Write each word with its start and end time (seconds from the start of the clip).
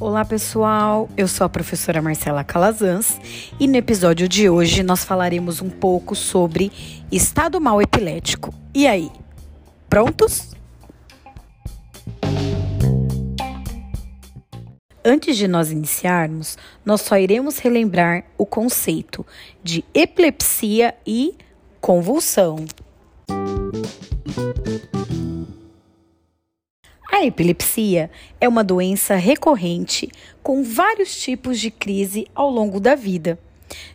Olá 0.00 0.24
pessoal, 0.24 1.08
eu 1.16 1.26
sou 1.26 1.44
a 1.44 1.48
professora 1.48 2.00
Marcela 2.00 2.44
Calazans 2.44 3.20
e 3.58 3.66
no 3.66 3.76
episódio 3.76 4.28
de 4.28 4.48
hoje 4.48 4.82
nós 4.82 5.04
falaremos 5.04 5.60
um 5.60 5.68
pouco 5.68 6.14
sobre 6.14 6.72
estado 7.10 7.60
mal 7.60 7.82
epilético. 7.82 8.54
E 8.74 8.86
aí, 8.86 9.10
prontos? 9.88 10.52
Antes 15.04 15.36
de 15.36 15.48
nós 15.48 15.70
iniciarmos, 15.70 16.56
nós 16.84 17.00
só 17.00 17.18
iremos 17.18 17.58
relembrar 17.58 18.24
o 18.36 18.46
conceito 18.46 19.26
de 19.62 19.84
epilepsia 19.94 20.94
e 21.06 21.34
convulsão. 21.80 22.64
A 27.18 27.26
epilepsia 27.26 28.12
é 28.40 28.48
uma 28.48 28.62
doença 28.62 29.16
recorrente 29.16 30.08
com 30.40 30.62
vários 30.62 31.20
tipos 31.20 31.58
de 31.58 31.68
crise 31.68 32.28
ao 32.32 32.48
longo 32.48 32.78
da 32.78 32.94
vida. 32.94 33.36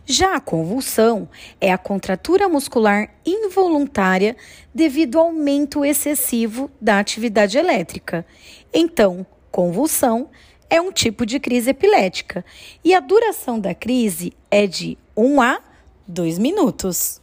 Já 0.04 0.36
a 0.36 0.40
convulsão 0.40 1.26
é 1.58 1.72
a 1.72 1.78
contratura 1.78 2.50
muscular 2.50 3.08
involuntária 3.24 4.36
devido 4.74 5.18
ao 5.18 5.28
aumento 5.28 5.86
excessivo 5.86 6.70
da 6.78 6.98
atividade 6.98 7.56
elétrica. 7.56 8.26
Então, 8.74 9.24
convulsão 9.50 10.28
é 10.68 10.78
um 10.78 10.92
tipo 10.92 11.24
de 11.24 11.40
crise 11.40 11.70
epilética 11.70 12.44
e 12.84 12.92
a 12.92 13.00
duração 13.00 13.58
da 13.58 13.74
crise 13.74 14.34
é 14.50 14.66
de 14.66 14.98
1 15.16 15.40
a 15.40 15.60
2 16.06 16.38
minutos. 16.38 17.22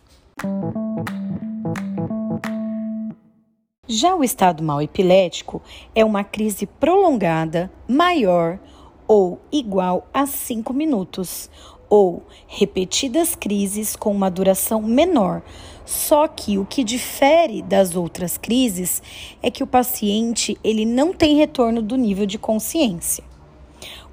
Já 3.94 4.16
o 4.16 4.24
estado 4.24 4.64
mal 4.64 4.82
epilético 4.82 5.62
é 5.94 6.06
uma 6.06 6.24
crise 6.24 6.66
prolongada, 6.66 7.70
maior 7.90 8.58
ou 9.06 9.42
igual 9.52 10.08
a 10.14 10.26
5 10.26 10.72
minutos, 10.74 11.50
ou 11.90 12.24
repetidas 12.48 13.36
crises 13.36 13.94
com 13.98 14.10
uma 14.10 14.32
duração 14.32 14.82
menor. 14.82 15.42
Só 15.86 16.26
que 16.26 16.58
o 16.58 16.66
que 16.66 16.86
difere 16.86 17.62
das 17.62 17.94
outras 17.94 18.38
crises 18.38 19.04
é 19.44 19.52
que 19.52 19.62
o 19.62 19.68
paciente 19.68 20.58
ele 20.64 20.86
não 20.86 21.12
tem 21.12 21.36
retorno 21.36 21.82
do 21.82 21.98
nível 21.98 22.26
de 22.26 22.38
consciência. 22.38 23.26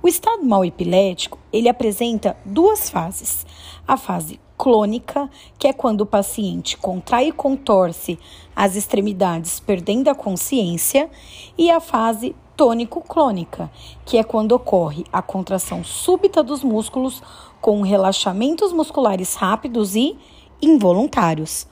O 0.03 0.09
estado 0.09 0.43
mal 0.45 0.65
epilético, 0.65 1.39
ele 1.53 1.69
apresenta 1.69 2.37
duas 2.45 2.91
fases. 2.91 3.47
A 3.87 3.97
fase 3.97 4.41
clônica, 4.59 5.31
que 5.57 5.69
é 5.69 5.73
quando 5.73 6.01
o 6.01 6.07
paciente 6.07 6.77
contrai 6.77 7.29
e 7.29 7.33
contorce 7.33 8.19
as 8.55 8.75
extremidades 8.75 9.61
perdendo 9.61 10.09
a 10.09 10.15
consciência, 10.15 11.09
e 11.57 11.71
a 11.71 11.81
fase 11.81 12.35
tônico-clônica, 12.57 13.71
que 14.05 14.19
é 14.19 14.25
quando 14.25 14.51
ocorre 14.53 15.05
a 15.13 15.23
contração 15.23 15.85
súbita 15.85 16.43
dos 16.43 16.65
músculos 16.65 17.23
com 17.61 17.83
relaxamentos 17.83 18.73
musculares 18.73 19.35
rápidos 19.37 19.95
e 19.95 20.19
involuntários. 20.61 21.69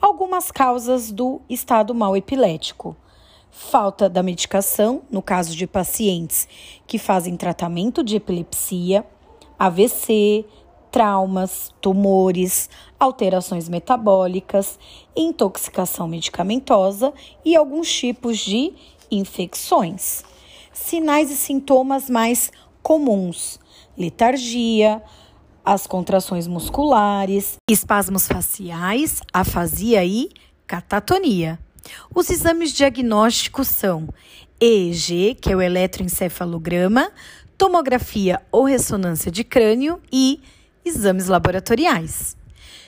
Algumas 0.00 0.50
causas 0.50 1.12
do 1.12 1.40
estado 1.50 1.94
mal 1.94 2.16
epilético: 2.16 2.96
falta 3.50 4.08
da 4.08 4.22
medicação, 4.22 5.02
no 5.10 5.20
caso 5.20 5.54
de 5.54 5.66
pacientes 5.66 6.48
que 6.86 6.98
fazem 6.98 7.36
tratamento 7.36 8.02
de 8.02 8.16
epilepsia, 8.16 9.04
AVC, 9.58 10.46
traumas, 10.92 11.74
tumores, 11.80 12.68
alterações 13.00 13.68
metabólicas, 13.68 14.78
intoxicação 15.16 16.06
medicamentosa 16.06 17.12
e 17.42 17.56
alguns 17.56 17.90
tipos 17.90 18.38
de 18.38 18.74
infecções. 19.10 20.22
Sinais 20.72 21.30
e 21.30 21.36
sintomas 21.36 22.10
mais 22.10 22.52
comuns: 22.82 23.58
letargia, 23.96 25.02
as 25.64 25.86
contrações 25.86 26.46
musculares, 26.46 27.56
espasmos 27.70 28.28
faciais, 28.28 29.22
afasia 29.32 30.04
e 30.04 30.28
catatonia. 30.66 31.58
Os 32.14 32.30
exames 32.30 32.72
diagnósticos 32.72 33.68
são 33.68 34.08
EEG, 34.60 35.36
que 35.40 35.52
é 35.52 35.56
o 35.56 35.60
eletroencefalograma, 35.62 37.10
tomografia 37.56 38.40
ou 38.52 38.64
ressonância 38.64 39.30
de 39.30 39.42
crânio 39.42 40.00
e 40.12 40.40
exames 40.84 41.26
laboratoriais. 41.26 42.36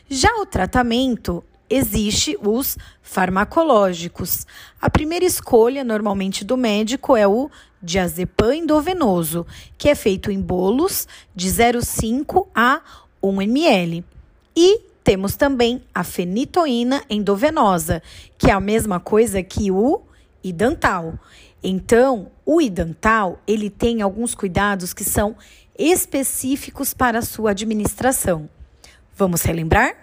Já 0.09 0.31
o 0.37 0.47
tratamento 0.47 1.43
existe 1.69 2.37
os 2.43 2.77
farmacológicos. 3.03 4.47
A 4.81 4.91
primeira 4.91 5.25
escolha, 5.25 5.82
normalmente 5.82 6.44
do 6.44 6.56
médico, 6.56 7.16
é 7.16 7.27
o 7.27 7.50
diazepam 7.83 8.54
endovenoso, 8.54 9.47
que 9.77 9.88
é 9.88 9.94
feito 9.94 10.31
em 10.31 10.41
bolos 10.41 11.06
de 11.34 11.49
0,5 11.49 12.47
a 12.54 12.81
1 13.22 13.43
ml. 13.43 14.04
E 14.56 14.81
temos 15.03 15.37
também 15.37 15.83
a 15.94 16.03
fenitoína 16.03 17.03
endovenosa, 17.10 18.03
que 18.38 18.50
é 18.50 18.53
a 18.53 18.60
mesma 18.60 18.99
coisa 18.99 19.43
que 19.43 19.71
o 19.71 20.00
idantal. 20.43 21.15
Então, 21.62 22.31
o 22.44 22.60
idantal, 22.60 23.41
ele 23.47 23.71
tem 23.71 24.03
alguns 24.03 24.34
cuidados 24.34 24.93
que 24.93 25.04
são 25.04 25.34
específicos 25.78 26.94
para 26.94 27.18
a 27.18 27.22
sua 27.22 27.50
administração. 27.50 28.48
Vamos 29.16 29.42
relembrar? 29.42 29.96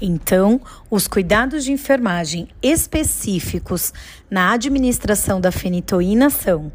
Então, 0.00 0.60
os 0.88 1.08
cuidados 1.08 1.64
de 1.64 1.72
enfermagem 1.72 2.48
específicos 2.62 3.92
na 4.30 4.52
administração 4.52 5.40
da 5.40 5.50
fenitoína 5.50 6.30
são 6.30 6.72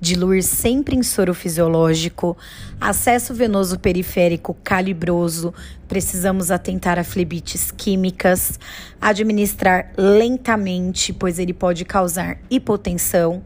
diluir 0.00 0.42
sempre 0.42 0.96
em 0.96 1.02
soro 1.02 1.34
fisiológico, 1.34 2.36
acesso 2.80 3.34
venoso 3.34 3.78
periférico 3.78 4.56
calibroso, 4.62 5.54
precisamos 5.88 6.50
atentar 6.50 6.98
a 6.98 7.04
flebites 7.04 7.70
químicas, 7.70 8.58
administrar 9.00 9.92
lentamente, 9.96 11.12
pois 11.12 11.38
ele 11.38 11.52
pode 11.52 11.84
causar 11.84 12.38
hipotensão, 12.50 13.42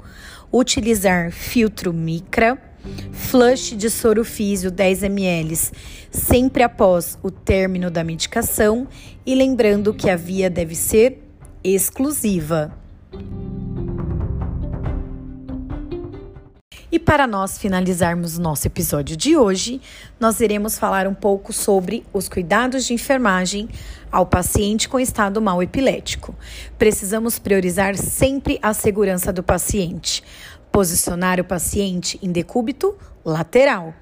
utilizar 0.52 1.32
filtro 1.32 1.92
micra, 1.92 2.58
flush 3.12 3.76
de 3.76 3.90
soro 3.90 4.24
físio 4.24 4.70
10 4.70 5.02
ml, 5.04 5.58
sempre 6.10 6.62
após 6.62 7.18
o 7.22 7.30
término 7.30 7.90
da 7.90 8.04
medicação 8.04 8.86
e 9.24 9.34
lembrando 9.34 9.92
que 9.92 10.08
a 10.08 10.16
via 10.16 10.48
deve 10.48 10.74
ser 10.74 11.22
exclusiva. 11.62 12.72
E 16.90 17.00
para 17.00 17.26
nós 17.26 17.58
finalizarmos 17.58 18.38
o 18.38 18.40
nosso 18.40 18.68
episódio 18.68 19.16
de 19.16 19.36
hoje, 19.36 19.80
nós 20.20 20.38
iremos 20.38 20.78
falar 20.78 21.08
um 21.08 21.14
pouco 21.14 21.52
sobre 21.52 22.04
os 22.12 22.28
cuidados 22.28 22.86
de 22.86 22.94
enfermagem 22.94 23.68
ao 24.10 24.24
paciente 24.24 24.88
com 24.88 25.00
estado 25.00 25.42
mal 25.42 25.60
epilético. 25.60 26.32
Precisamos 26.78 27.40
priorizar 27.40 27.96
sempre 27.96 28.56
a 28.62 28.72
segurança 28.72 29.32
do 29.32 29.42
paciente. 29.42 30.22
Posicionar 30.70 31.40
o 31.40 31.44
paciente 31.44 32.20
em 32.22 32.30
decúbito 32.30 32.96
lateral. 33.24 33.92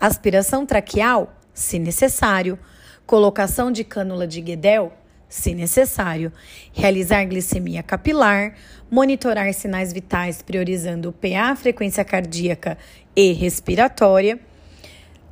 Aspiração 0.00 0.66
traqueal, 0.66 1.32
se 1.54 1.78
necessário. 1.78 2.58
Colocação 3.06 3.70
de 3.70 3.84
cânula 3.84 4.26
de 4.26 4.40
Guedel, 4.40 4.92
se 5.32 5.54
necessário, 5.54 6.30
realizar 6.74 7.24
glicemia 7.24 7.82
capilar, 7.82 8.54
monitorar 8.90 9.54
sinais 9.54 9.90
vitais 9.90 10.42
priorizando 10.42 11.08
o 11.08 11.12
PA, 11.12 11.56
frequência 11.56 12.04
cardíaca 12.04 12.76
e 13.16 13.32
respiratória, 13.32 14.38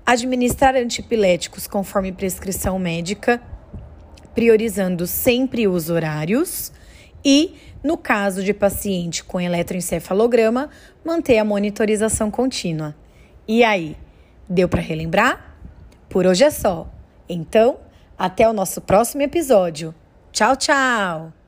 administrar 0.07 0.75
antipiléticos 0.75 1.67
conforme 1.67 2.13
prescrição 2.13 2.79
médica, 2.79 3.43
priorizando 4.35 5.07
sempre 5.07 5.69
os 5.69 5.91
horários 5.91 6.73
e, 7.23 7.55
no 7.85 7.99
caso 7.99 8.43
de 8.43 8.55
paciente 8.55 9.23
com 9.23 9.39
eletroencefalograma, 9.39 10.71
manter 11.05 11.37
a 11.37 11.45
monitorização 11.45 12.31
contínua. 12.31 12.97
E 13.47 13.63
aí, 13.63 13.99
deu 14.49 14.67
para 14.67 14.81
relembrar? 14.81 15.59
Por 16.09 16.27
hoje 16.27 16.45
é 16.45 16.51
só. 16.51 16.91
Então, 17.29 17.90
até 18.21 18.47
o 18.47 18.53
nosso 18.53 18.83
próximo 18.83 19.23
episódio. 19.23 19.95
Tchau, 20.31 20.55
tchau! 20.55 21.40